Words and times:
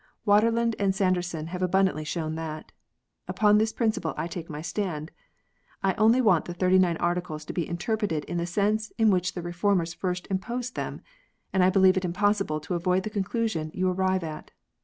Waterland 0.25 0.75
and 0.79 0.95
Sanderson 0.95 1.45
have 1.53 1.61
abundantly 1.61 2.03
shown 2.03 2.33
that. 2.33 2.71
Upon 3.27 3.59
this 3.59 3.71
principle 3.71 4.15
I 4.17 4.25
take 4.25 4.49
my 4.49 4.59
stand. 4.59 5.11
I 5.83 5.93
only 5.93 6.21
want 6.21 6.45
the 6.45 6.55
Thirty 6.55 6.79
nine 6.79 6.97
Articles 6.97 7.45
to 7.45 7.53
be 7.53 7.69
interpreted 7.69 8.23
in 8.25 8.37
the 8.37 8.47
sense 8.47 8.91
in 8.97 9.11
which 9.11 9.33
the 9.35 9.43
Reformers 9.43 9.93
first 9.93 10.25
imposed 10.31 10.73
them, 10.73 11.01
and 11.53 11.63
I 11.63 11.69
believe 11.69 11.97
it 11.97 12.03
impossible 12.03 12.59
to 12.61 12.73
avoid 12.73 13.03
the 13.03 13.11
conclusion 13.11 13.69
you 13.75 13.91
arrive 13.91 14.23
at. 14.23 14.49